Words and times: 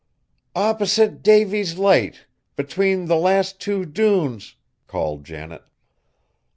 "Opposite 0.55 1.21
Davy's 1.21 1.77
Light 1.77 2.25
between 2.55 3.05
the 3.05 3.15
last 3.17 3.59
two 3.61 3.85
dunes!" 3.85 4.55
called 4.87 5.23
Janet. 5.23 5.61